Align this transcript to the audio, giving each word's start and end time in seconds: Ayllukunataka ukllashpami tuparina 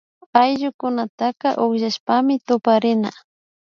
Ayllukunataka 0.41 1.47
ukllashpami 1.63 2.33
tuparina 2.47 3.09